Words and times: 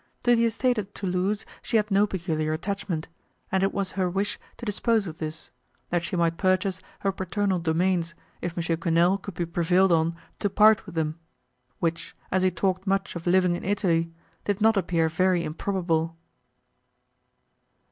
To 0.23 0.35
the 0.35 0.45
estate 0.47 0.79
at 0.79 0.95
Thoulouse 0.95 1.45
she 1.61 1.77
had 1.77 1.91
no 1.91 2.07
peculiar 2.07 2.53
attachment, 2.53 3.07
and 3.51 3.61
it 3.61 3.71
was 3.71 3.91
her 3.91 4.09
wish 4.09 4.39
to 4.57 4.65
dispose 4.65 5.05
of 5.05 5.19
this, 5.19 5.51
that 5.91 6.03
she 6.03 6.15
might 6.15 6.37
purchase 6.39 6.81
her 7.01 7.11
paternal 7.11 7.59
domains, 7.59 8.15
if 8.41 8.57
M. 8.57 8.77
Quesnel 8.79 9.19
could 9.19 9.35
be 9.35 9.45
prevailed 9.45 9.91
on 9.91 10.15
to 10.39 10.49
part 10.49 10.87
with 10.87 10.95
them, 10.95 11.19
which, 11.77 12.15
as 12.31 12.41
he 12.41 12.49
talked 12.49 12.87
much 12.87 13.15
of 13.15 13.27
living 13.27 13.53
in 13.53 13.63
Italy, 13.63 14.11
did 14.43 14.59
not 14.59 14.75
appear 14.75 15.07
very 15.07 15.43
improbable. 15.43 16.17